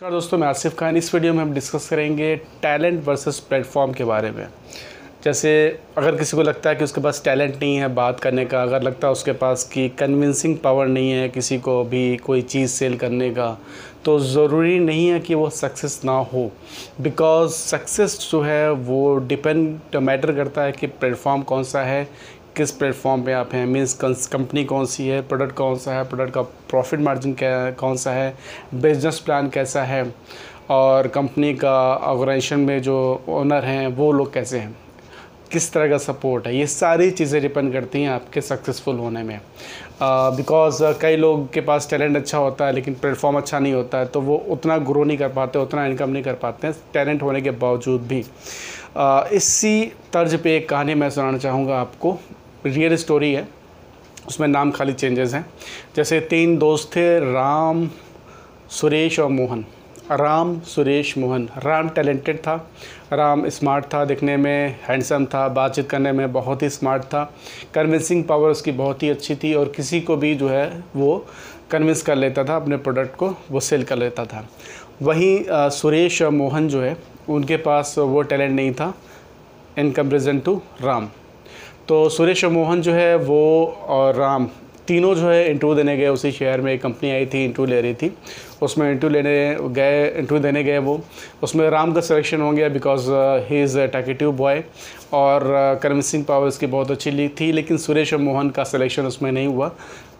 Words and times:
नमस्कार 0.00 0.12
दोस्तों, 0.12 0.38
मैं 0.38 0.46
आसिफ 0.46 0.74
खान। 0.78 0.96
इस 0.96 1.14
वीडियो 1.14 1.32
में 1.34 1.40
हम 1.40 1.52
डिस्कस 1.54 1.88
करेंगे 1.88 2.34
टैलेंट 2.62 3.02
वर्सेस 3.04 3.38
प्लेटफॉर्म 3.40 3.92
के 3.92 4.04
बारे 4.04 4.30
में। 4.30 4.46
जैसे 5.24 5.52
अगर 5.98 6.16
किसी 6.16 6.36
को 6.36 6.42
लगता 6.42 6.70
है 6.70 6.76
कि 6.76 6.84
उसके 6.84 7.00
पास 7.00 7.22
टैलेंट 7.24 7.54
नहीं 7.54 7.76
है 7.76 7.88
बात 7.94 8.20
करने 8.20 8.44
का, 8.44 8.62
अगर 8.62 8.82
लगता 8.82 9.06
है 9.06 9.12
उसके 9.12 9.32
पास 9.32 9.64
कि 9.72 9.88
कन्विंसिंग 9.98 10.56
पावर 10.64 10.86
नहीं 10.86 11.10
है 11.10 11.28
किसी 11.28 11.58
को 11.58 11.82
भी 11.84 12.16
कोई 12.16 12.42
चीज़ 12.42 12.70
सेल 12.70 12.96
करने 12.96 13.30
का 13.30 13.50
तो 14.04 14.18
ज़रूरी 14.20 14.78
नहीं 14.78 15.08
है 15.08 15.20
कि 15.20 15.34
वो 15.34 15.48
सक्सेस 15.50 16.00
ना 16.04 16.18
हो। 16.32 16.50
बिकॉज़ 17.00 17.52
सक्सेस 17.52 18.18
जो 18.30 18.40
है, 18.42 18.70
वो 18.70 19.16
डिपेंड 19.18 19.96
मैटर 19.96 20.34
करता 20.34 20.62
है 20.62 20.72
कि 20.72 20.86
प्लेटफॉर्म 20.86 21.42
कौन 21.42 21.64
सा 21.64 21.82
है 21.82 22.08
किस 22.56 22.70
प्लेटफॉर्म 22.72 23.22
पे 23.22 23.32
आप 23.32 23.52
हैं? 23.52 23.64
मीन्स 23.66 23.94
कंपनी 24.32 24.64
कौन 24.64 24.84
सी 24.86 25.06
है? 25.08 25.20
प्रोडक्ट 25.22 25.52
कौन 25.52 25.76
सा 25.78 25.92
है? 25.92 26.04
प्रोडक्ट 26.08 26.32
का 26.34 26.42
प्रॉफिट 26.42 27.00
मार्जिन 27.00 27.32
क्या 27.34 27.70
कौन 27.70 27.96
सा 27.96 28.10
है? 28.10 28.32
बिज़नेस 28.74 29.18
प्लान 29.24 29.48
कैसा 29.54 29.82
है? 29.82 30.04
और 30.70 31.08
कंपनी 31.08 31.52
का 31.54 31.76
ऑर्गेनाइजेशन 31.94 32.60
में 32.60 32.80
जो 32.82 32.96
ओनर 33.28 33.64
हैं 33.64 33.86
वो 33.96 34.10
लोग 34.12 34.32
कैसे 34.34 34.58
हैं? 34.58 34.74
किस 35.52 35.72
तरह 35.72 35.88
का 35.88 35.98
सपोर्ट 35.98 36.46
है? 36.46 36.56
ये 36.56 36.66
सारी 36.66 37.10
चीज़ें 37.10 37.40
डिपेंड 37.42 37.72
करती 37.72 38.02
हैं 38.02 38.10
आपके 38.10 38.40
सक्सेसफुल 38.40 38.96
होने 38.98 39.22
में। 39.22 39.38
बिकॉज़ 40.02 40.82
uh, 40.84 40.94
कई 41.02 41.16
लोग 41.16 41.52
के 41.52 41.60
पास 41.60 41.88
टैलेंट 41.90 42.16
अच्छा 42.16 42.38
होता 42.38 42.66
है 42.66 42.72
लेकिन 42.72 42.94
प्लेटफॉर्म 42.94 43.36
अच्छा 43.36 43.58
नहीं 43.58 43.72
होता 43.72 43.98
है 43.98 44.06
तो 44.06 44.20
वो 44.20 44.36
उतना 44.50 44.78
ग्रो 44.78 45.04
नहीं 45.04 45.18
कर 45.18 45.28
पाते 45.28 45.58
उतना 45.58 45.84
इनकम 45.86 46.10
नहीं 46.10 46.22
कर 46.22 46.34
पाते 46.42 46.66
हैं 46.66 46.76
टैलेंट 46.94 47.22
होने 47.22 47.40
के 47.40 47.50
बावजूद 47.50 48.06
भी। 48.06 48.22
uh, 48.22 49.32
इसी 49.32 49.84
तर्ज 50.12 50.38
पे 50.40 50.56
एक 50.56 50.68
कहानी 50.68 50.94
मैं 50.94 51.10
सुनाना 51.10 51.38
चाहूँगा 51.38 51.80
आपको। 51.80 52.18
रियल 52.66 52.96
स्टोरी 52.96 53.32
है। 53.32 53.48
उसमें 54.28 54.48
नाम 54.48 54.70
खाली 54.70 54.92
चेंजेस 54.92 55.34
हैं। 55.34 55.46
जैसे 55.96 56.20
तीन 56.20 56.58
दोस्त 56.58 56.96
थे, 56.96 57.18
राम, 57.32 57.90
सुरेश 58.70 59.20
और 59.20 59.28
मोहन। 59.28 59.64
राम, 60.12 60.60
सुरेश, 60.60 61.18
मोहन। 61.18 61.48
राम 61.58 61.88
टैलेंटेड 61.88 62.38
था। 62.38 62.70
राम 63.12 63.48
स्मार्ट 63.48 63.84
था, 63.84 64.04
दिखने 64.04 64.36
में 64.36 64.80
हैंडसम 64.82 65.24
था, 65.24 65.48
बातचीत 65.48 65.90
करने 65.90 66.12
में 66.12 66.32
बहुत 66.32 66.62
ही 66.62 66.70
स्मार्ट 66.70 67.02
था। 67.02 67.34
कन्विंसिंग 67.74 68.24
पावर 68.24 68.50
उसकी 68.50 68.72
बहुत 68.72 69.02
ही 69.02 69.10
अच्छी 69.10 69.34
थी 69.34 69.54
और 69.54 69.72
किसी 69.76 70.00
को 70.00 70.16
भी 70.16 70.34
जो 70.34 70.48
है 70.48 70.84
वो 70.96 71.26
कन्विंस 71.70 72.02
कर 72.02 72.16
लेता 72.16 72.44
था, 72.44 72.56
अपने 72.56 72.76
प्रोडक्ट 72.76 73.16
को 73.16 73.34
वो 73.50 73.60
सेल 73.60 73.82
कर 73.82 73.96
लेता 73.96 74.24
था। 74.24 74.48
वहीं 75.02 75.44
सुरेश 75.50 76.22
और 76.22 76.30
मोहन 76.30 76.68
जो 76.68 76.82
है, 76.82 76.96
उनके 77.28 77.56
पास 77.56 77.94
वो 77.98 78.22
टैलेंट 78.22 78.52
नहीं 78.52 78.72
था। 78.72 78.94
In 79.78 79.92
comparison 79.92 80.38
to 80.38 80.62
Ram. 80.82 81.08
तो 81.88 82.08
सुरेश 82.08 82.44
और 82.44 82.50
मोहन 82.50 82.80
जो 82.82 82.92
है 82.92 83.16
वो 83.16 83.42
और 83.88 84.14
राम 84.14 84.48
तीनों 84.86 85.14
जो 85.14 85.28
है 85.28 85.50
इंटरव्यू 85.50 85.74
देने 85.76 85.96
गए 85.96 86.08
उसी 86.08 86.30
शहर 86.32 86.60
में। 86.60 86.72
एक 86.72 86.80
कंपनी 86.82 87.10
आई 87.10 87.26
थी 87.26 87.44
इंटरव्यू 87.44 87.66
ले 87.66 87.80
रही 87.80 87.94
थी। 87.94 88.10
उसमें 88.62 88.90
इंटरव्यू 88.90 89.10
लेने 89.12 89.56
गए 89.74 90.06
इंटरव्यू 90.08 90.42
देने 90.42 90.62
गए 90.64 90.78
वो। 90.78 91.00
उसमें 91.42 91.68
राम 91.70 91.92
का 91.92 92.00
सिलेक्शन 92.00 92.40
हो 92.40 92.50
गया 92.52 92.68
because 92.68 93.06
he 93.48 93.62
is 93.62 93.78
talkative 93.86 94.32
boy 94.32 94.62
और 95.12 95.78
करम 95.82 96.00
सिंह 96.00 96.24
पावर 96.28 96.48
इसकी 96.48 96.66
बहुत 96.66 96.90
अच्छी 96.90 97.10
ली 97.10 97.28
थी, 97.40 97.52
लेकिन 97.52 97.76
सुरेश 97.76 98.12
और 98.14 98.20
मोहन 98.20 98.50
का 98.50 98.64
सिलेक्शन 98.64 99.06
उसमें 99.06 99.30
नहीं 99.32 99.46
हुआ। 99.46 99.70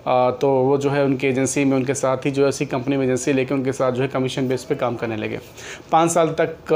तो 0.06 0.48
वो 0.64 0.76
जो 0.78 0.90
है 0.90 1.04
उनकी 1.04 1.26
एजेंसी 1.26 1.64
में 1.64 1.76
उनके 1.76 1.94
साथ 1.94 2.26
ही 2.26 2.30
जो 2.30 2.42
है 2.42 2.48
उसी 2.48 2.66
कंपनी 2.66 2.96
में 2.96 3.04
एजेंसी 3.04 3.32
लेके 3.32 3.54
उनके 3.54 3.72
साथ 3.72 3.92
जो 3.92 4.02
है 4.02 4.08
कमीशन 4.08 4.48
बेस 4.48 4.64
पे 4.64 4.74
काम 4.74 4.96
करने 4.96 5.16
लगे। 5.16 5.38
पाँच 5.92 6.10
साल 6.10 6.28
तक 6.40 6.72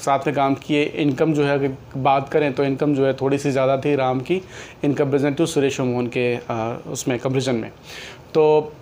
साथ 0.00 0.26
में 0.26 0.34
काम 0.36 0.54
किए। 0.56 0.84
इनकम 0.84 1.32
जो 1.34 1.44
है 1.44 1.68
बात 1.96 2.28
करें 2.28 2.52
तो 2.52 2.64
इनकम 2.64 2.94
जो 2.94 3.06
है 3.06 3.12
थोड़ी 3.14 3.38
सी 3.38 3.50
ज़्यादा 3.50 3.76
थी 3.78 3.94
राम 3.96 4.20
की। 4.20 4.40
In 4.84 4.94
comparison 4.94 5.34
to 5.34 5.46
Suresh 5.46 5.80
Mohan 5.80 6.06
के 6.16 6.36
उसमें 6.92 7.18
कंपेरिजन 7.18 7.54
में। 7.54 7.70
तो 8.34 8.72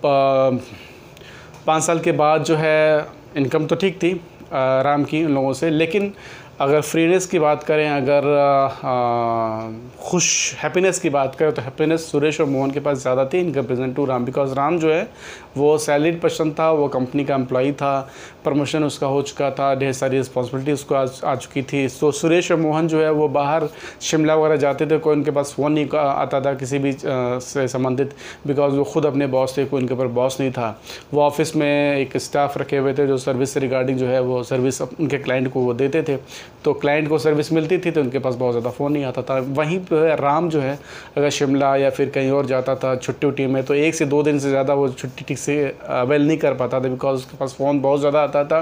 पाँच 1.65 1.83
साल 1.83 1.99
के 1.99 2.11
बाद 2.13 2.43
जो 2.43 2.55
है 2.55 3.07
इनकम 3.37 3.65
तो 3.65 3.75
ठीक 3.75 3.97
थी 3.97 4.13
राम 4.53 5.03
की 5.03 5.23
उन 5.25 5.33
लोगों 5.33 5.53
से। 5.53 5.69
लेकिन 5.69 6.13
अगर 6.59 6.81
फ्रीनेस 6.81 7.25
की 7.27 7.39
बात 7.39 7.63
करें 7.63 7.89
अगर 7.89 8.23
खुश 10.01 10.25
हैप्पीनेस 10.55 10.99
की 10.99 11.09
बात 11.09 11.35
करें 11.35 11.51
तो 11.53 11.61
हैप्पीनेस 11.61 12.05
सुरेश 12.11 12.39
और 12.41 12.47
मोहन 12.47 12.71
के 12.71 12.79
पास 12.79 12.97
ज़्यादा 13.01 13.25
थी 13.25 13.39
in 13.39 13.51
comparison 13.53 13.93
to 13.93 14.05
Ram. 14.05 14.25
Because 14.25 14.53
Ram 14.55 14.77
जो 14.79 14.91
है 14.93 15.07
वो 15.57 15.77
सैलरीड 15.77 16.19
पर्सन 16.21 16.51
था 16.59 16.69
वो 16.71 16.87
कंपनी 16.87 17.25
का 17.25 17.35
एम्प्लॉई 17.35 17.71
था 17.71 17.99
प्रमोशन 18.43 18.83
उसका 18.83 19.07
हो 19.07 19.21
चुका 19.21 19.49
था 19.51 19.73
ढेर 19.75 19.93
सारी 19.93 20.17
रिस्पॉन्सिबिलिटी 20.17 20.71
उसको 20.71 20.95
आ, 20.95 21.05
आ 21.23 21.35
चुकी 21.35 21.61
थी। 21.63 21.87
तो 21.99 22.11
सुरेश 22.11 22.51
और 22.51 22.57
मोहन 22.59 22.87
जो 22.87 23.01
है 23.03 23.11
वो 23.11 23.27
बाहर 23.29 23.67
शिमला 24.01 24.35
वगैरह 24.35 24.57
जाते 24.57 24.85
थे 24.87 24.97
कोई 24.99 25.15
उनके 25.15 25.31
पास 25.31 25.53
फ़ोन 25.57 25.71
नहीं 25.73 25.87
आता 25.97 26.41
था 26.41 26.53
किसी 26.53 26.79
भी 26.79 26.95
से 27.01 27.67
संबंधित 27.67 28.13
बिकॉज़ 28.47 28.73
वो 28.75 28.83
खुद 28.83 29.05
अपने 29.05 29.27
बॉस 29.27 29.57
थे 29.57 29.65
कोई 29.65 29.81
उनके 29.81 29.93
ऊपर 29.93 30.07
बॉस 30.19 30.39
नहीं 30.39 30.51
था। 30.51 30.69
वो 31.13 31.21
ऑफ़िस 31.21 31.55
में 31.55 31.97
एक 31.97 32.17
स्टाफ 32.19 32.57
रखे 32.57 32.77
हुए 32.77 32.93
थे 32.93 33.07
जो 33.07 33.17
सर्विस 33.17 33.53
से 33.53 33.59
रिगार्डिंग 33.59 33.97
जो 33.97 34.07
है 34.07 34.21
वो 34.21 34.43
सर्विस 34.43 34.81
उनके 34.81 35.17
क्लाइंट 35.17 35.51
को 35.53 35.59
वो 35.61 35.73
देते 35.73 36.03
थे। 36.03 36.17
तो 36.65 36.73
क्लाइंट 36.73 37.07
को 37.09 37.17
सर्विस 37.19 37.51
मिलती 37.53 37.77
थी 37.77 37.91
तो 37.91 38.01
उनके 38.01 38.19
पास 38.19 38.35
बहुत 38.35 38.53
ज़्यादा 38.53 38.69
फ़ोन 38.69 38.91
नहीं 38.93 39.03
आता 39.05 39.21
था। 39.21 39.37
वहीं 39.49 39.79
पर 39.81 40.17
राम 40.19 40.49
जो 40.49 40.59
है, 40.61 40.77
अगर 41.17 41.29
शिमला 41.29 41.75
या 41.75 41.89
फिर 41.89 42.09
कहीं 42.09 42.31
और 42.31 42.45
जाता 42.45 42.75
था 42.75 42.95
छुट्टी 42.97 43.27
उट्टी 43.27 43.47
में 43.47 43.63
तो 43.63 43.73
एक 43.75 43.95
से 43.95 44.05
दो 44.05 44.21
दिन 44.23 44.39
से 44.39 44.49
ज़्यादा 44.49 44.73
वो 44.73 44.87
छुट्टी 44.89 45.25
ठीक 45.27 45.37
से 45.37 45.55
अवेल 45.91 46.27
नहीं 46.27 46.37
कर 46.37 46.53
पाता 46.53 46.79
था 46.79 46.89
बिकॉज़ 46.89 47.17
उसके 47.17 47.37
पास 47.37 47.55
फ़ोन 47.57 47.81
बहुत 47.81 47.99
ज़्यादा 47.99 48.21
आता 48.21 48.43
था। 48.43 48.61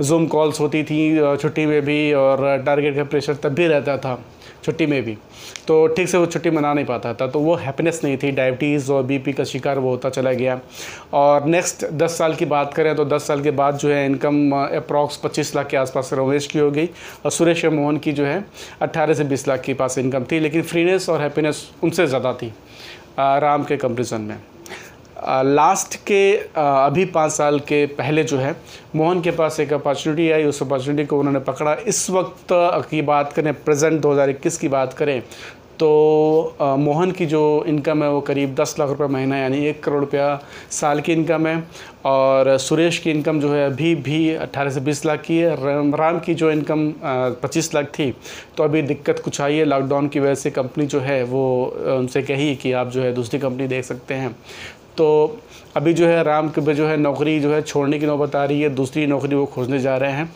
जूम 0.00 0.26
कॉल्स 0.26 0.60
होती 0.60 0.84
थी 0.84 1.36
छुट्टी 1.36 1.66
में 1.66 1.80
भी, 1.82 2.12
और 2.12 2.62
टारगेट 2.66 2.96
का 2.96 3.04
प्रेशर 3.04 3.34
तब 3.34 3.54
भी 3.54 3.66
रहता 3.66 3.96
था। 3.98 4.18
छुट्टी 4.64 4.86
में 4.86 5.02
भी। 5.04 5.16
तो 5.66 5.86
ठीक 5.88 6.08
से 6.08 6.18
वो 6.18 6.26
छुट्टी 6.26 6.50
मना 6.50 6.72
नहीं 6.74 6.84
पाता 6.84 7.12
था 7.14 7.26
तो 7.26 7.40
वो 7.40 7.54
हैप्पीनेस 7.56 8.00
नहीं 8.04 8.16
थी 8.16 8.30
डायबिटीज़ 8.32 8.90
और 8.92 9.02
बीपी 9.04 9.32
का 9.32 9.44
शिकार 9.44 9.78
वो 9.78 9.90
होता 9.90 10.10
चला 10.10 10.32
गया। 10.32 10.58
और 11.14 11.44
नेक्स्ट 11.46 11.84
दस 11.94 12.18
साल 12.18 12.34
की 12.34 12.44
बात 12.46 12.74
करें 12.74 12.94
तो 12.96 13.04
दस 13.06 13.26
साल 13.26 13.42
के 13.42 13.50
बाद 13.52 13.76
जो 13.78 13.88
है 13.88 14.04
इनकम 14.06 14.50
अप्रॉक्स 14.52 15.16
पच्चीस 15.16 15.54
लाख 15.56 15.68
के 15.68 15.76
आसपास 15.76 16.10
रमेश 16.14 16.46
की 16.46 16.58
हो 16.58 16.70
गई 16.70 16.88
और 17.24 17.30
सुरेश 17.30 17.64
मोहन 17.66 17.98
की 17.98 18.12
जो 18.12 18.24
है 18.24 18.44
अट्ठारह 18.82 19.14
से 19.14 19.24
बीस 19.24 19.46
लाख 19.48 19.60
के 19.62 19.74
पास 19.74 19.98
इनकम 19.98 20.24
थी, 20.24 20.40
लेकिन 20.40 20.62
फ्रीनेस 20.64 21.08
और 21.08 21.20
हैप्पीनेस 21.20 21.68
उनसे 21.82 22.06
ज़्यादा 22.06 22.32
थी 22.32 22.52
राम 23.18 23.64
के 23.64 23.76
कंपेरिजन 23.76 24.20
में। 24.20 24.36
लास्ट 25.16 25.94
के 26.06 26.34
अभी 26.56 27.04
पाँच 27.06 27.32
साल 27.32 27.58
के 27.60 27.84
पहले 27.88 28.22
जो 28.24 28.38
है 28.38 28.54
मोहन 28.96 29.20
के 29.20 29.30
पास 29.30 29.58
एक 29.60 29.72
अपॉर्चुनिटी 29.72 30.30
आई। 30.30 30.44
उस 30.44 30.62
अपॉर्चुनिटी 30.62 31.04
को 31.06 31.18
उन्होंने 31.18 31.40
पकड़ा। 31.40 31.74
इस 31.86 32.08
वक्त 32.10 32.46
की 32.90 33.02
बात 33.02 33.32
करें 33.32 33.52
प्रेजेंट 33.54 34.00
2021 34.02 34.58
की 34.58 34.68
बात 34.68 34.92
करें 34.92 35.20
तो 35.78 36.56
आ, 36.60 36.74
मोहन 36.76 37.10
की 37.10 37.26
जो 37.26 37.64
इनकम 37.68 38.02
है 38.02 38.10
वो 38.10 38.20
करीब 38.20 38.54
दस 38.54 38.74
लाख 38.78 38.88
रुपए 38.88 39.06
महीना 39.12 39.36
यानी 39.36 39.64
एक 39.66 39.82
करोड़ 39.84 40.00
रुपया 40.00 40.38
साल 40.70 41.00
की 41.00 41.12
इनकम 41.12 41.46
है। 41.46 41.56
और 42.06 42.56
सुरेश 42.58 42.98
की 42.98 43.10
इनकम 43.10 43.40
जो 43.40 43.52
है 43.52 43.64
अभी 43.66 43.94
भी 43.96 44.34
18 44.36 44.70
से 44.70 44.80
20 44.80 45.04
लाख 45.06 45.22
की 45.22 45.38
है। 45.38 45.54
राम, 45.56 45.94
राम 45.94 46.18
की 46.18 46.34
जो 46.34 46.50
इनकम 46.50 46.92
पच्चीस 47.42 47.74
लाख 47.74 47.86
थी 47.98 48.10
तो 48.56 48.64
अभी 48.64 48.82
दिक्कत 48.82 49.20
कुछ 49.24 49.40
आई 49.40 49.56
है। 49.56 49.64
लॉकडाउन 49.64 50.08
की 50.08 50.20
वजह 50.20 50.34
से 50.34 50.50
कंपनी 50.50 50.86
जो 50.86 51.00
है 51.00 51.22
वो 51.24 51.44
उनसे 51.96 52.22
कही 52.22 52.54
कि 52.56 52.72
आप 52.72 52.90
जो 52.90 53.02
है 53.02 53.12
दूसरी 53.14 53.38
कंपनी 53.40 53.66
देख 53.66 53.84
सकते 53.84 54.14
हैं। 54.14 54.34
तो 54.96 55.40
अभी 55.76 55.92
जो 55.94 56.06
है 56.06 56.22
राम 56.22 56.48
के 56.48 56.74
जो 56.74 56.86
है 56.86 56.96
नौकरी 56.96 57.38
जो 57.40 57.52
है 57.52 57.60
छोड़ने 57.62 57.98
की 57.98 58.06
नौबत 58.06 58.34
आ 58.36 58.44
रही 58.44 58.60
है, 58.60 58.68
दूसरी 58.70 59.06
नौकरी 59.06 59.34
वो 59.34 59.46
खोजने 59.46 59.78
जा 59.78 59.96
रहे 59.96 60.12
हैं। 60.12 60.30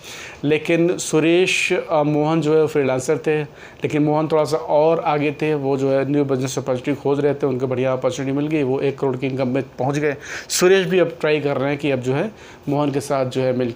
लेकिन 0.45 0.97
सुरेश 0.99 1.73
मोहन 2.07 2.41
जो 2.41 2.59
है 2.59 2.67
फ्रीलांसर 2.67 3.19
थे, 3.19 3.43
लेकिन 3.43 4.03
मोहन 4.03 4.29
थोड़ा 4.29 4.45
सा 4.45 4.57
और 4.57 5.01
आगे 5.01 5.33
थे, 5.33 5.53
वो 5.55 5.77
जो 5.77 5.91
है 5.91 6.11
न्यू 6.11 6.25
बिज़नेस 6.25 6.59
अपॉर्चुनिटी 6.59 7.01
खोज 7.03 7.21
रहे 7.21 7.35
थे, 7.35 7.47
उनको 7.47 7.67
बढ़िया 7.67 7.93
अपॉर्चुनिटी 7.93 8.37
मिल 8.37 8.47
गई, 8.47 8.63
वो 8.63 8.81
एक 8.81 8.99
करोड़ 8.99 9.17
की 9.17 9.27
इनकम 9.27 9.49
में 9.49 9.63
पहुँच 9.79 9.99
गए। 9.99 10.17
सुरेश 10.49 10.87
भी 10.87 10.99
अब 10.99 11.17
ट्राई 11.21 11.41
कर 11.41 11.57
रहे 11.57 11.71
हैं 11.71 11.79
कि 11.79 11.91
अब 11.91 12.01
जो 12.01 12.15
है 12.15 12.31
मोहन 12.69 12.91
के 12.91 13.01
साथ 13.01 13.27
जो 13.27 13.43
है 13.43 13.57
मिल 13.57 13.75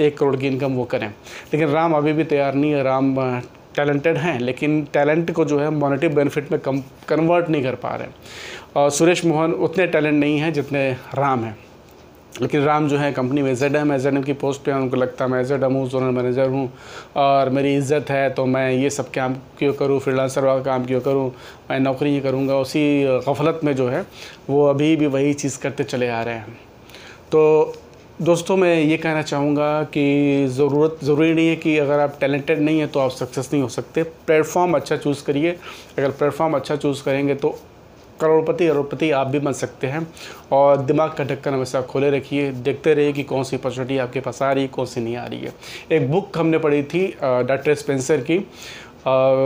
एक 0.00 0.18
करोड़ 0.18 0.36
की 0.36 0.46
इनकम 0.46 0.72
वो 0.72 0.84
करें। 0.84 1.08
लेकिन 1.08 1.68
राम 1.68 1.94
अभी 1.94 2.12
भी 2.12 2.24
तैयार 2.24 2.54
नहीं 2.54 2.72
है, 2.72 2.82
राम 2.82 3.14
टैलेंटेड 3.78 4.16
हैं, 4.18 4.38
लेकिन 4.40 4.82
टैलेंट 4.92 5.30
को 5.32 5.44
जो 5.44 5.58
है 5.60 5.70
मॉनेटिव 5.76 6.14
बेनिफिट 6.14 6.52
में 6.52 6.60
कम 6.60 6.82
कन्वर्ट 7.08 7.48
नहीं 7.50 7.62
कर 7.62 7.74
पा 7.76 7.94
रहे 7.94 8.08
और 8.76 8.90
सुरेश 8.90 9.24
मोहन 9.24 9.52
उतने 9.54 9.86
टैलेंट 9.88 10.14
नहीं 10.14 10.38
हैं 10.38 10.52
जितने 10.52 10.90
राम 11.14 11.44
हैं। 11.44 11.56
लेकिन 12.40 12.62
राम 12.62 12.86
जो 12.88 12.96
है 12.98 13.10
कंपनी 13.12 13.42
में 13.42 13.54
जेड 13.56 13.76
एम 13.76 13.92
एम 13.92 14.22
की 14.22 14.32
पोस्ट 14.34 14.62
पे 14.64 14.72
उनको 14.72 14.96
लगता 14.96 15.24
है 15.24 15.30
मैं 15.30 15.42
जेड 15.44 15.62
एम 15.64 15.72
हूँ 15.72 15.88
जोनल 15.90 16.14
मैनेजर 16.14 16.48
हूँ, 16.48 16.68
और 17.16 17.48
मेरी 17.50 17.74
इज़्ज़त 17.76 18.10
है 18.10 18.28
तो 18.30 18.44
मैं 18.46 18.70
ये 18.72 18.90
सब 18.90 19.10
काम 19.10 19.34
क्यों 19.58 19.72
करूँ 19.74 19.98
फ्रीलांसर 20.00 20.44
वाला 20.44 20.62
काम 20.62 20.84
क्यों 20.86 21.00
करूँ, 21.00 21.30
मैं 21.70 21.78
नौकरी 21.80 22.14
ही 22.14 22.20
करूँगा। 22.20 22.56
उसी 22.56 23.04
गफलत 23.28 23.60
में 23.64 23.74
जो 23.76 23.88
है 23.88 24.04
वो 24.50 24.64
अभी 24.66 24.94
भी 24.96 25.06
वही 25.08 25.34
चीज़ 25.34 25.58
करते 25.60 25.84
चले 25.84 26.08
आ 26.08 26.22
रहे 26.22 26.34
हैं। 26.34 26.58
तो 27.32 27.72
दोस्तों, 28.18 28.56
मैं 28.56 28.74
ये 28.74 28.96
कहना 28.96 29.20
चाहूँगा 29.22 29.82
कि 29.84 30.46
ज़रूरत, 30.50 30.96
ज़रूरी 31.04 31.34
नहीं 31.34 31.48
है 31.48 31.56
कि 31.56 31.76
अगर 31.78 32.00
आप 32.00 32.16
टैलेंटेड 32.20 32.60
नहीं 32.60 32.78
है 32.80 32.86
तो 32.86 33.00
आप 33.00 33.10
सक्सेस 33.10 33.50
नहीं 33.52 33.62
हो 33.62 33.68
सकते। 33.68 34.02
प्लेटफॉर्म 34.02 34.74
अच्छा 34.76 34.96
चूज़ 34.96 35.22
करिए। 35.24 35.50
अगर 35.98 36.10
प्लेटफॉर्म 36.10 36.54
अच्छा 36.56 36.76
चूज़ 36.76 37.02
करेंगे 37.04 37.34
तो 37.34 37.48
करोड़पति, 38.20 38.66
अरबपति 38.66 39.10
आप 39.10 39.26
भी 39.26 39.38
बन 39.38 39.52
सकते 39.52 39.86
हैं। 39.86 40.06
और 40.52 40.76
दिमाग 40.78 41.12
का 41.12 41.24
ढक्कन 41.24 41.54
हमेशा 41.54 41.82
खोले 41.82 42.10
रखिए। 42.10 42.50
देखते 42.52 42.94
रहिए 42.94 43.12
कि 43.12 43.22
कौन 43.22 43.44
सी 43.44 43.56
अपॉर्चुनिटी 43.56 43.98
आपके 43.98 44.20
पास 44.20 44.42
आ 44.42 44.50
रही 44.52 44.62
है, 44.62 44.68
कौन 44.68 44.86
सी 44.86 45.00
नहीं 45.00 45.16
आ 45.16 45.26
रही 45.26 45.40
है। 45.40 45.54
एक 45.92 46.10
बुक 46.10 46.38
हमने 46.38 46.58
पढ़ी 46.58 46.82
थी 46.84 47.06
डॉक्टर 47.22 47.74
स्पेंसर 47.74 48.20
की। 48.20 48.38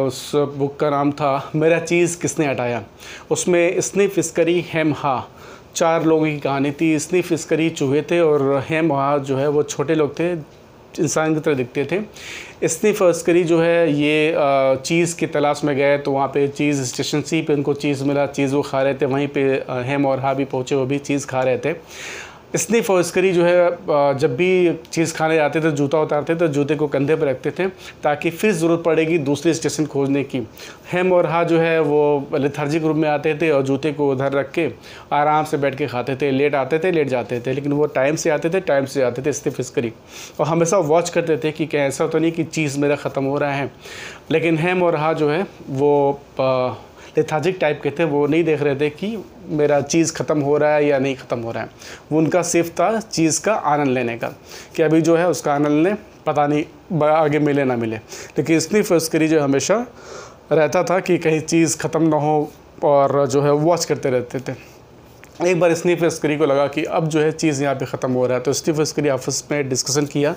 उस 0.06 0.30
बुक 0.34 0.78
का 0.80 0.90
नाम 0.90 1.12
था, 1.12 1.50
मेरा 1.56 1.78
चीज़ 1.80 2.18
किसने 2.20 2.46
हटाया? 2.46 2.82
उसमें, 3.30 3.80
स्निफ 3.80 4.14
फिस्करी 4.14 4.60
हेम 4.68 4.94
हा। 4.96 5.16
चार 5.74 6.04
लोगों 6.04 6.26
की 6.26 6.38
कहानी 6.40 6.70
थी 6.80 6.98
स्निफ 6.98 7.28
फिस्करी 7.28 7.68
चूहे 7.70 8.02
थे 8.02 8.20
और 8.20 8.64
हेम 8.68 8.88
वहाँ 8.88 9.18
जो 9.20 9.36
है 9.36 9.48
वो 9.48 9.62
छोटे 9.64 9.94
लोग 9.94 10.18
थे, 10.18 10.32
इंसान 11.00 11.34
की 11.34 11.40
तरह 11.40 11.54
दिखते 11.54 11.84
थे। 11.92 12.68
स्निफ 12.68 12.98
फिस्करी 12.98 13.44
जो 13.44 13.60
है 13.60 13.92
ये 13.92 14.34
चीज़ 14.84 15.16
की 15.16 15.26
तलाश 15.28 15.60
में 15.64 15.74
गए 15.76 15.96
तो 15.98 16.12
वहाँ 16.12 16.28
पे 16.28 16.46
चीज़ 16.48 16.82
स्टेशन 16.84 17.22
सी 17.22 17.40
पे 17.42 17.54
उनको 17.54 17.74
चीज़ 17.74 18.04
मिला, 18.04 18.26
चीज़ 18.28 18.54
वो 18.54 18.62
खा 18.62 18.82
रहे 18.82 18.94
थे, 18.94 19.06
वहीं 19.06 19.28
पे 19.28 19.42
हेम 19.88 20.06
और 20.06 20.20
हा 20.20 20.34
भी 20.34 20.44
पहुँचे, 20.46 20.74
वो 20.74 20.84
भी 20.86 20.98
चीज़ 21.00 21.26
खा 21.26 21.42
रहे 21.42 21.58
थे। 21.58 21.72
स्निफ 22.54 22.90
और 22.90 23.02
स्करी 23.02 23.32
जो 23.32 23.44
है 23.44 24.16
जब 24.18 24.34
भी 24.36 24.72
चीज़ 24.92 25.14
खाने 25.14 25.36
जाते 25.36 25.60
थे, 25.60 25.70
जूता 25.72 26.00
उतारते 26.00 26.34
तो 26.34 26.48
जूते 26.48 26.74
को 26.76 26.86
कंधे 26.88 27.14
पर 27.16 27.26
रखते 27.26 27.50
थे, 27.50 27.66
ताकि 28.02 28.30
फिर 28.30 28.52
ज़रूरत 28.52 28.82
पड़ेगी 28.84 29.18
दूसरे 29.20 29.54
स्टेशन 29.54 29.86
खोजने 29.86 30.22
की। 30.24 30.40
हेम 30.92 31.12
और 31.12 31.26
हा 31.26 31.42
जो 31.44 31.58
है, 31.58 31.80
वो 31.80 32.28
लिथार्जिक 32.34 32.82
रूप 32.82 32.96
में 32.96 33.08
आते 33.08 33.34
थे 33.34 33.50
और 33.50 33.62
जूते 33.62 33.92
को 33.92 34.10
उधर 34.12 34.32
रख 34.32 34.50
के 34.50 34.68
आराम 35.12 35.44
से 35.44 35.56
बैठ 35.56 35.74
के 35.74 35.86
खाते 35.86 36.16
थे। 36.16 36.30
लेट 36.30 36.54
आते 36.54 36.78
थे, 36.78 36.90
लेट 36.90 37.08
जाते 37.08 37.40
थे, 37.40 37.52
लेकिन 37.52 37.72
वो 37.72 37.86
टाइम 37.88 38.16
से 38.16 38.30
आते 38.30 38.50
थे 38.50 38.60
टाइम 38.62 38.84
से 38.86 39.02
आते 39.02 39.22
थे 39.22 39.32
स्निफ 39.32 39.60
स्करी 39.60 39.92
और 40.40 40.46
हमेशा 40.46 40.78
वॉच 40.78 41.10
करते 41.10 41.36
थे 41.36 41.52
कि 41.52 41.66
क्या 41.66 41.84
ऐसा 41.84 42.06
तो 42.06 42.18
नहीं 42.18 42.32
कि 42.32 42.44
चीज़ 42.44 42.78
मेरा 42.80 42.96
ख़त्म 42.96 43.24
हो 43.24 43.38
रहा 43.38 43.52
है। 43.52 43.70
लेकिन 44.30 44.58
हेम 44.58 44.82
और 44.82 44.96
हा 44.96 45.12
जो 45.12 45.30
है, 45.30 45.46
वो 45.70 46.20
लेथाजिक 47.16 47.58
टाइप 47.60 47.80
के 47.82 47.90
थे, 47.90 48.04
वो 48.04 48.26
नहीं 48.26 48.44
देख 48.44 48.62
रहे 48.62 48.76
थे 48.76 48.88
कि 48.90 49.16
मेरा 49.50 49.80
चीज़ 49.82 50.12
ख़त्म 50.14 50.40
हो 50.40 50.56
रहा 50.56 50.74
है 50.74 50.86
या 50.86 50.98
नहीं 50.98 51.14
ख़त्म 51.16 51.38
हो 51.40 51.50
रहा 51.52 51.62
है। 51.62 51.70
वो 52.12 52.18
उनका 52.18 52.42
सिर्फ़ 52.42 52.70
था 52.70 52.98
चीज़ 53.00 53.40
का 53.44 53.54
आनंद 53.54 53.88
लेने 53.88 54.16
का, 54.16 54.28
कि 54.76 54.82
अभी 54.82 55.00
जो 55.00 55.16
है 55.16 55.28
उसका 55.28 55.54
आनंद 55.54 55.82
लें, 55.84 55.94
पता 56.26 56.46
नहीं 56.46 57.00
आगे 57.04 57.38
मिले 57.38 57.64
ना 57.64 57.76
मिले। 57.76 57.96
लेकिन 57.96 58.56
इसलिए 58.56 58.82
फर्स्करी 58.82 59.28
जो 59.28 59.40
हमेशा 59.40 59.86
रहता 60.52 60.82
था 60.84 61.00
कि 61.00 61.18
कहीं 61.18 61.40
चीज़ 61.42 61.76
ख़त्म 61.78 62.08
ना 62.08 62.16
हो 62.16 62.50
और 62.84 63.26
जो 63.26 63.42
है 63.42 63.52
वॉच 63.52 63.84
करते 63.84 64.10
रहते 64.10 64.38
थे। 64.40 64.56
एक 65.40 65.60
बार 65.60 65.72
स्नीफ 65.74 66.02
स्करी 66.04 66.36
को 66.36 66.46
लगा 66.46 66.66
कि 66.68 66.82
अब 66.86 67.06
जो 67.08 67.20
है 67.20 67.30
चीज़ 67.32 67.62
यहाँ 67.62 67.74
पे 67.74 67.86
ख़त्म 67.86 68.12
हो 68.12 68.26
रहा 68.26 68.36
है। 68.38 68.42
तो 68.44 68.52
स्नीफ 68.52 68.80
स्करी 68.80 69.08
ऑफ़िस 69.08 69.42
में 69.50 69.68
डिस्कशन 69.68 70.06
किया 70.06 70.34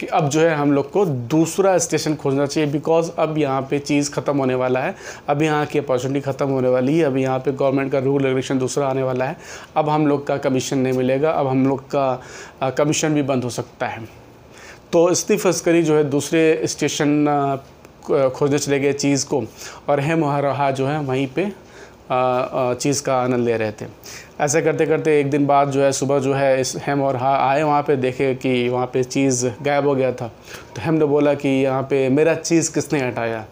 कि 0.00 0.06
अब 0.06 0.28
जो 0.28 0.40
है 0.40 0.54
हम 0.56 0.72
लोग 0.72 0.90
को 0.90 1.04
दूसरा 1.06 1.76
स्टेशन 1.78 2.14
खोजना 2.14 2.46
चाहिए 2.46 2.70
बिकॉज़ 2.72 3.10
अब 3.18 3.38
यहाँ 3.38 3.60
पे 3.70 3.78
चीज़ 3.78 4.10
ख़त्म 4.12 4.36
होने 4.36 4.54
वाला 4.54 4.80
है। 4.80 4.94
अब 5.28 5.42
यहाँ 5.42 5.66
की 5.66 5.78
अपॉर्चुनिटी 5.78 6.20
ख़त्म 6.20 6.48
होने 6.48 6.68
वाली 6.68 6.96
है। 6.98 7.04
अब 7.04 7.16
यहाँ 7.16 7.38
पे 7.38 7.52
गवर्नमेंट 7.52 7.92
का 7.92 7.98
रूल 7.98 8.22
रेगुलेशन 8.22 8.58
दूसरा 8.58 8.88
आने 8.88 9.02
वाला 9.02 9.24
है। 9.24 9.36
अब 9.76 9.88
हम 9.88 10.06
लोग 10.06 10.26
का 10.26 10.36
कमीशन 10.38 10.78
नहीं 10.78 10.92
मिलेगा। 10.92 11.30
अब 11.30 11.46
हम 11.46 11.66
लोग 11.66 11.84
का 11.94 12.70
कमीशन 12.78 13.14
भी 13.14 13.22
बंद 13.24 13.44
हो 13.44 13.50
सकता 13.50 13.86
है। 13.86 14.04
तो 14.92 15.12
स्नीफ 15.14 15.46
स्करी 15.48 15.82
जो 15.82 15.96
है 15.96 16.04
दूसरे 16.06 16.66
स्टेशन 16.66 17.60
खोजने 18.08 18.58
चले 18.58 18.80
गए 18.80 18.92
चीज़ 18.94 19.26
को 19.26 19.44
और 19.88 20.00
हेम 20.00 20.24
रहा 20.24 20.70
जो 20.70 20.86
है 20.86 20.98
वहीं 21.02 21.26
पर 21.38 21.52
चीज़ 22.74 23.02
का 23.02 23.16
आनंद 23.16 23.44
ले 23.44 23.56
रहे 23.56 23.72
थे। 23.72 23.86
ऐसे 24.40 24.60
करते 24.62 24.86
करते 24.86 25.18
एक 25.20 25.30
दिन 25.30 25.46
बाद 25.46 25.70
जो 25.70 25.82
है 25.82 25.90
सुबह 25.92 26.18
जो 26.18 26.32
है 26.34 26.60
इस 26.60 26.74
हेम 26.76 27.02
और 27.02 27.16
हा 27.16 27.34
आए 27.42 27.62
वहाँ 27.62 27.82
पे 27.82 27.96
देखे 27.96 28.34
कि 28.34 28.68
वहाँ 28.68 28.86
पे 28.86 29.04
चीज़ 29.04 29.46
गायब 29.62 29.86
हो 29.86 29.94
गया 29.94 30.12
था। 30.12 30.28
तो 30.76 30.82
हेम 30.82 30.94
ने 30.94 31.04
बोला 31.04 31.34
कि 31.34 31.48
यहाँ 31.62 31.82
पे 31.82 32.08
मेरा 32.08 32.34
चीज़ 32.34 32.72
किसने 32.74 33.00
हटाया? 33.00 33.44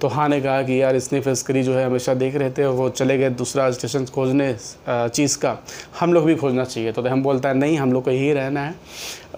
तो 0.00 0.08
हाँ 0.08 0.28
ने 0.28 0.40
कहा 0.40 0.62
कि 0.62 0.80
यार 0.80 0.96
इसने 0.96 1.20
फिस्करी 1.20 1.62
जो 1.62 1.74
है 1.74 1.84
हमेशा 1.86 2.12
देख 2.14 2.36
रहे 2.36 2.50
थे 2.50 2.66
वो 2.66 2.88
चले 2.90 3.16
गए 3.18 3.30
दूसरा 3.30 3.70
स्टेशन 3.70 4.04
खोजने 4.04 4.54
चीज़ 4.88 5.36
का। 5.38 5.56
हम 6.00 6.12
लोग 6.12 6.24
भी 6.24 6.34
खोजना 6.34 6.64
चाहिए 6.64 6.92
तो, 6.92 7.02
हम 7.02 7.22
बोलता 7.22 7.48
है 7.48 7.54
नहीं 7.54 7.76
हम 7.78 7.92
लोग 7.92 8.04
को 8.04 8.10
यही 8.10 8.32
रहना 8.32 8.60
है। 8.60 8.74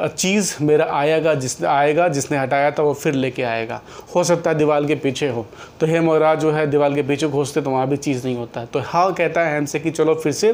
चीज़ 0.08 0.54
मेरा 0.62 0.84
आएगा 0.92 1.34
जिसने 1.34 1.66
आएगा 1.68 2.06
जिसने 2.08 2.38
हटाया 2.38 2.70
था 2.70 2.82
वो 2.82 2.92
फिर 2.94 3.14
लेके 3.14 3.42
आएगा। 3.42 3.80
हो 4.14 4.22
सकता 4.24 4.50
है 4.50 4.56
दीवार 4.58 4.84
के 4.84 4.94
पीछे 4.94 5.28
हो। 5.28 5.46
तो 5.80 5.86
हेम 5.86 6.08
और 6.08 6.34
जो 6.36 6.52
है 6.52 6.66
दीवार 6.66 6.94
के 6.94 7.02
पीछे 7.02 7.28
खोजते 7.28 7.60
तो 7.60 7.70
वहाँ 7.70 7.88
भी 7.88 7.96
चीज़ 7.96 8.24
नहीं 8.26 8.36
होता 8.36 8.64
तो 8.64 8.80
हाँ 8.84 9.12
कहता 9.12 9.40
है 9.40 9.58
हमसे 9.58 9.80
कि 9.80 9.90
चलो 9.90 10.14
फिर 10.14 10.32
से 10.32 10.52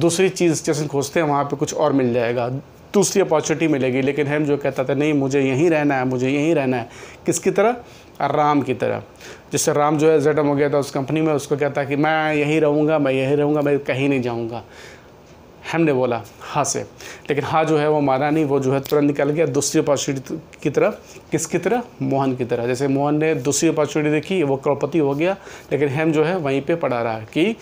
दूसरी 0.00 0.28
चीज़ 0.28 0.54
स्टेशन 0.54 0.86
खोजते 0.86 1.20
हैं, 1.20 1.26
वहाँ 1.26 1.44
पर 1.44 1.56
कुछ 1.56 1.74
और 1.74 1.92
मिल 1.92 2.12
जाएगा। 2.12 2.48
दूसरी 2.94 3.22
अपॉर्चुनिटी 3.22 3.68
मिलेगी, 3.68 4.02
लेकिन 4.02 4.26
हम 4.26 4.44
जो 4.44 4.56
कहता 4.56 4.84
था, 4.84 4.94
नहीं, 4.94 5.12
मुझे 5.12 5.40
यहीं 5.40 5.70
रहना 5.70 5.94
है, 5.94 6.04
मुझे 6.04 6.30
यहीं 6.30 6.54
रहना 6.54 6.76
है। 6.76 6.88
किसकी 7.26 7.50
तरह? 7.50 7.76
राम 8.22 8.62
की 8.62 8.74
तरह। 8.74 9.02
जिससे 9.52 9.72
राम 9.72 9.98
जो 9.98 10.10
है 10.10 10.20
जेडम 10.20 10.46
हो 10.46 10.54
गया 10.54 10.70
था 10.70 10.78
उस 10.78 10.90
कंपनी 10.90 11.20
में, 11.20 11.32
उसको 11.32 11.56
कहता 11.56 11.84
कि, 11.84 11.96
मैं 11.96 12.34
यहीं 12.34 12.60
रहूँगा, 12.60 12.98
मैं 12.98 13.12
यहीं 13.12 13.36
रहूँगा, 13.36 13.60
मैं 13.60 13.78
कहीं 13.78 14.08
नहीं 14.08 14.22
जाऊँगा। 14.22 14.64
हमने 15.72 15.92
बोला 15.92 16.22
हाँ 16.40 16.64
से। 16.64 16.80
लेकिन 17.28 17.44
हाँ 17.44 17.64
जो 17.64 17.78
है, 17.78 17.90
वो 17.90 18.00
मारा 18.00 18.30
नहीं, 18.30 18.44
वो 18.44 18.60
जो 18.60 18.72
है 18.72 18.80
तुरंत 18.80 19.04
निकल 19.04 19.30
गया। 19.30 19.46
दूसरी 19.46 19.80
अपॉर्चुनिटी 19.80 20.42
की 20.62 20.70
तरह, 20.70 20.90
किसकी 21.30 21.58
तरह? 21.58 21.82
मोहन 22.02 22.36
की 22.36 22.44
तरह। 22.44 22.66
जैसे 22.66 22.88
मोहन 22.88 23.14
ने 23.14 23.34
दूसरी 23.34 23.68
अपॉर्चुनिटी 23.68 24.10
देखी, 24.10 24.42
वो 24.42 24.56
करोड़पति 24.56 24.98
हो 24.98 25.14
गया, 25.14 25.36
लेकिन 25.72 25.88
हेम 25.88 26.12
जो 26.12 26.24
है, 26.24 26.36
वहीं 26.36 26.62
पे 26.62 26.74
पड़ा 26.74 27.02
रहा 27.02 27.18
कि 27.18 27.56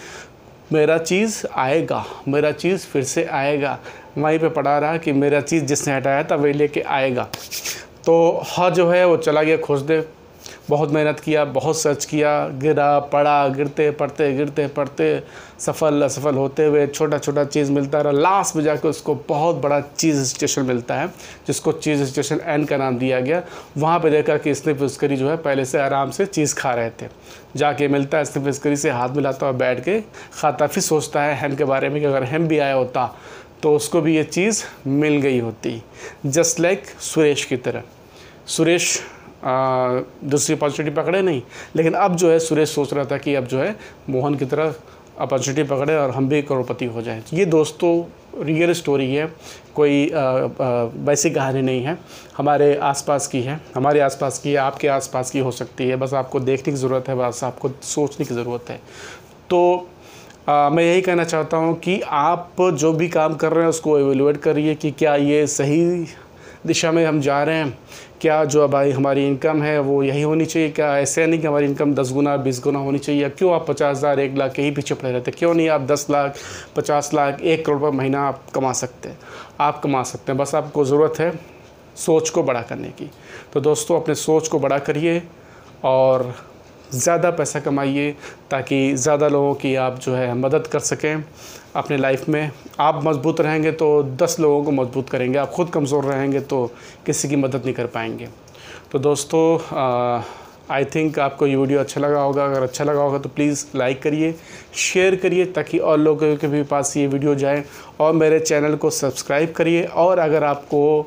मेरा 0.73 0.97
चीज़ 0.99 1.43
आएगा, 1.55 2.05
मेरा 2.29 2.51
चीज़ 2.53 2.87
फिर 2.87 3.03
से 3.05 3.25
आएगा। 3.25 3.79
वहीं 4.19 4.39
पे 4.39 4.49
पढ़ा 4.49 4.79
रहा 4.79 4.97
कि 4.97 5.13
मेरा 5.13 5.41
चीज़ 5.41 5.65
जिसने 5.65 5.95
हटाया 5.95 6.23
था 6.25 6.35
वही 6.35 6.53
लेके 6.53 6.81
आएगा। 6.81 7.29
तो 8.07 8.43
हाँ 8.47 8.71
जो 8.71 8.89
है 8.91 9.05
वो 9.07 9.17
चला 9.17 9.43
गया 9.43 9.57
खोज 9.57 9.83
दे 9.83 10.01
बहुत 10.69 10.91
मेहनत 10.91 11.21
किया, 11.21 11.45
बहुत 11.45 11.79
सर्च 11.81 12.05
किया, 12.05 12.49
गिरा, 12.49 12.99
पड़ा, 12.99 13.49
गिरते, 13.49 13.91
पड़ते 13.91 14.33
गिरते, 14.37 14.67
पड़ते, 14.67 15.23
सफल, 15.61 16.03
असफल 16.03 16.35
होते 16.35 16.65
हुए 16.67 16.87
छोटा 16.87 17.19
छोटा 17.19 17.45
चीज़ 17.45 17.71
मिलता 17.73 18.01
रहा। 18.01 18.13
लास्ट 18.13 18.57
में 18.57 18.63
जाकर 18.65 18.89
उसको 18.89 19.15
बहुत 19.29 19.57
बड़ा 19.57 19.81
चीज़ 19.81 20.25
स्टेशन 20.25 20.63
मिलता 20.63 20.95
है, 20.95 21.07
जिसको 21.47 21.73
चीज़ 21.73 22.05
स्टेशन 22.05 22.41
एन 22.45 22.65
का 22.65 22.77
नाम 22.77 22.99
दिया 22.99 23.21
गया। 23.21 23.43
वहाँ 23.79 24.01
पे 24.01 24.11
देखा 24.11 24.37
कि 24.37 24.55
स्निप 24.55 24.79
फिस्करी 24.79 25.17
जो 25.17 25.31
है, 25.31 25.37
पहले 25.37 25.65
से 25.65 25.79
आराम 25.79 26.11
से 26.11 26.27
चीज़ 26.27 26.55
खा 26.55 26.75
रहे 26.75 26.91
थे। 26.91 27.09
जाके 27.57 27.89
मिलता 27.89 28.19
है, 28.19 28.25
स्निप 28.25 28.45
फिस्करी 28.47 28.77
से 28.77 28.91
हाथ 28.91 29.09
मिलाता 29.09 29.47
और 29.47 29.53
बैठ 29.53 29.85
के 29.85 30.01
खाता 30.41 30.67
फिर 30.67 30.83
सोचता 30.83 31.23
है 31.23 31.41
हेम 31.41 31.57
के 31.57 31.65
बारे 31.65 31.89
में 31.89 32.01
कि 32.01 32.07
अगर 32.07 32.25
हेम 32.25 32.49
भी 32.49 32.59
आया 32.59 32.75
होता 32.75 33.15
तो 33.63 33.75
उसको 33.77 34.01
भी 34.01 34.17
ये 34.17 34.23
चीज़ 34.25 34.63
मिल 34.87 35.17
गई 35.21 35.39
होती। 35.41 35.83
जस्ट 36.27 36.61
लाइक 36.61 36.83
सुरेश 37.01 37.45
की 37.45 37.57
तरह। 37.57 37.83
सुरेश 38.47 38.99
दूसरी 39.47 40.57
अपॉर्चुनिटी 40.57 40.95
पकड़े 40.97 41.23
नहीं। 41.23 41.43
लेकिन 41.77 41.95
अब 41.95 42.17
जो 42.17 42.31
है 42.31 42.39
सुरेश 42.39 42.75
सोच 42.75 42.93
रहा 42.95 43.05
था 43.05 43.19
कि 43.19 43.35
अब 43.35 43.45
जो 43.47 43.59
है 43.59 43.75
मोहन 44.11 44.35
की 44.35 44.45
तरह 44.45 44.75
अपॉर्चुनिटी 45.21 45.63
पकड़े 45.69 45.97
और 45.97 46.11
हम 46.11 46.29
भी 46.29 46.41
करोड़पति 46.43 46.85
हो 46.85 47.03
जाएँ। 47.03 47.23
ये 47.35 47.45
दोस्तों 47.47 48.45
रियल 48.45 48.73
स्टोरी 48.73 49.15
है। 49.15 49.31
कोई 49.75 50.05
वैसी 50.11 51.31
कहानी 51.31 51.63
नहीं 51.63 51.83
है। 51.83 51.97
हमारे 52.37 52.75
आसपास 52.77 53.27
की 53.27 53.41
है। 53.43 53.61
हमारे 53.75 54.01
आसपास 54.01 54.39
की 54.39 54.51
है 54.51 54.57
आपके 54.57 54.89
आसपास 54.89 55.31
की 55.31 55.39
हो 55.39 55.51
सकती 55.51 55.89
है। 55.89 55.97
बस 55.97 56.15
आपको 56.15 56.41
देखने 56.41 56.73
की 56.73 56.79
ज़रूरत 56.79 57.09
है 57.09 57.15
बस 57.17 57.43
आपको 57.45 57.71
सोचने 57.85 58.27
की 58.27 58.35
ज़रूरत 58.35 58.71
है। 58.71 58.81
तो 59.51 59.89
आ, 60.49 60.69
मैं 60.71 60.83
यही 60.85 61.01
कहना 61.01 61.25
चाहता 61.25 61.57
हूँ 61.57 61.75
कि 61.81 62.01
आप 62.01 62.57
जो 62.73 62.93
भी 62.93 63.09
काम 63.09 63.35
कर 63.35 63.53
रहे 63.53 63.63
हैं 63.63 63.71
उसको 63.71 63.99
एवेलुएट 63.99 64.37
करिए 64.37 64.75
कि 64.75 64.91
क्या 64.91 65.15
ये 65.17 65.47
सही 65.47 65.81
दिशा 66.67 66.91
में 66.93 67.05
हम 67.07 67.21
जा 67.21 67.43
रहे 67.43 67.57
हैं, 67.57 67.79
क्या 68.21 68.45
जो 68.47 68.67
भाई 68.69 68.91
हमारी 68.93 69.27
इनकम 69.27 69.63
है, 69.63 69.79
वो 69.81 70.03
यही 70.03 70.23
होनी 70.23 70.47
चाहिए? 70.47 70.71
क्या 70.71 70.97
ऐसे 70.99 71.27
नहीं 71.27 71.41
कि 71.41 71.47
हमारी 71.47 71.67
इनकम 71.67 71.95
दस 71.95 72.13
गुना, 72.13 72.37
बीस 72.39 72.61
गुना 72.65 72.79
होनी 72.79 72.99
चाहिए? 72.99 73.29
क्यों 73.31 73.53
आप 73.55 73.67
पचास 73.69 73.97
हज़ार, 73.97 74.21
एक 74.21 74.37
लाख 74.37 74.53
के 74.53 74.63
ही 74.63 74.71
पीछे 74.71 74.95
पड़े 74.95 75.13
रहते 75.13 75.31
क्यों 75.31 75.53
नहीं 75.55 75.69
आप 75.69 75.81
दस 75.83 76.07
लाख, 76.11 76.37
पचास 76.77 77.11
लाख, 77.15 77.41
एक 77.41 77.65
करोड़ 77.67 77.79
रुपये 77.81 77.97
महीना 77.99 78.27
आप 78.29 78.43
कमा 78.55 78.73
सकते 78.75 79.09
हैं? 79.09 79.19
आप 79.61 79.81
कमा 79.83 80.03
सकते 80.05 80.33
हैं। 80.33 80.39
बस 80.41 80.55
आपको 80.55 80.85
ज़रूरत 80.85 81.21
है 81.21 81.33
सोच 81.97 82.31
को 82.31 82.43
बड़ा 82.43 82.63
करने 82.63 82.89
की। 82.91 83.11
तो 83.53 83.61
दोस्तों, 83.61 84.01
अपने 84.01 84.15
सोच 84.17 84.49
को 84.49 84.59
बड़ा 84.59 84.79
करिए 84.81 85.23
और 85.85 86.35
ज़्यादा 86.95 87.31
पैसा 87.31 87.61
कमाइए 87.61 88.11
ताकि 88.51 88.95
ज़्यादा 88.95 89.29
लोगों 89.29 89.55
की 89.55 89.75
आप 89.77 89.99
जो 89.99 90.15
है 90.15 90.35
मदद 90.35 90.67
कर 90.67 90.81
सकें। 90.81 91.25
अपने 91.77 91.97
लाइफ 91.97 92.29
में। 92.29 92.51
आप 92.81 93.01
मज़बूत 93.05 93.41
रहेंगे 93.41 93.73
तो 93.73 94.03
दस 94.23 94.37
लोगों 94.41 94.63
को 94.65 94.71
मज़बूत 94.73 95.11
करेंगे। 95.11 95.39
आप 95.39 95.53
ख़ुद 95.57 95.71
कमज़ोर 95.71 96.05
रहेंगे 96.05 96.41
तो 96.43 96.65
किसी 97.07 97.29
की 97.29 97.37
मदद 97.37 97.65
नहीं 97.65 97.75
कर 97.75 97.87
पाएँगे। 97.89 98.29
तो 98.93 98.99
दोस्तों 99.01 99.45
आई 100.71 100.85
थिंक 100.85 101.19
आपको 101.19 101.47
ये 101.47 101.57
वीडियो 101.57 101.81
अच्छा 101.81 102.01
लगा 102.01 102.21
होगा। 102.21 102.45
अगर 102.45 102.63
अच्छा 102.63 102.85
लगा 102.85 103.01
होगा 103.01 103.19
तो 103.19 103.29
प्लीज़ 103.29 103.65
लाइक 103.77 104.03
करिए 104.03 104.35
शेयर 104.77 105.17
करिए 105.17 105.45
ताकि 105.53 105.79
और 105.81 105.99
लोगों 105.99 106.35
के 106.37 106.49
भी 106.49 106.63
पास 106.65 106.97
ये 106.97 107.07
वीडियो 107.07 107.35
जाए। 107.37 107.65
और 108.01 108.13
मेरे 108.15 108.41
चैनल 108.41 108.75
को 108.77 108.91
सब्सक्राइब 108.93 109.53
करिए। 109.53 109.85
और 109.85 110.19
अगर 110.19 110.45
आपको 110.45 111.07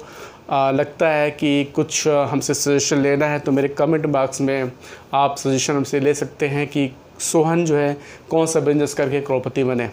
आ, 0.49 0.71
लगता 0.71 1.09
है 1.09 1.29
कि 1.31 1.63
कुछ 1.75 2.07
हमसे 2.07 2.53
सजेशन 2.53 2.97
लेना 2.97 3.25
है 3.25 3.39
तो 3.39 3.51
मेरे 3.51 3.67
कमेंट 3.69 4.05
बॉक्स 4.07 4.41
में 4.41 4.71
आप 5.13 5.35
सजेशन 5.37 5.73
हमसे 5.73 5.99
ले 5.99 6.13
सकते 6.13 6.47
हैं 6.47 6.65
कि 6.67 6.89
सोहन 7.21 7.65
जो 7.65 7.75
है 7.75 7.97
कौन 8.29 8.45
सा 8.45 8.59
बिज़नेस 8.59 8.93
करके 8.93 9.21
करोड़पति 9.21 9.63
बने। 9.63 9.89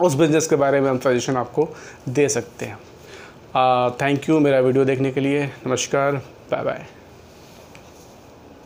उस 0.00 0.14
बिज़नेस 0.14 0.46
के 0.46 0.56
बारे 0.56 0.80
में 0.80 0.90
हम 0.90 0.98
सजेशन 0.98 1.36
आपको 1.36 1.68
दे 2.08 2.28
सकते 2.28 2.64
हैं। 2.64 2.78
थैंक 4.02 4.28
यू 4.28 4.38
मेरा 4.40 4.58
वीडियो 4.60 4.84
देखने 4.84 5.12
के 5.12 5.20
लिए। 5.20 5.46
नमस्कार। 5.66 6.12
Bye 6.50 6.62
bye 6.64 6.84